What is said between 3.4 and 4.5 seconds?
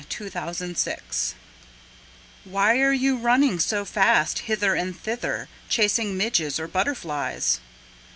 so fast